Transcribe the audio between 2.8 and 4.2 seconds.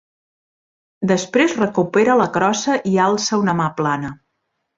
i alça una mà plana.